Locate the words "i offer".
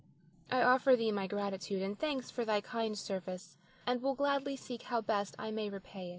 0.49-0.95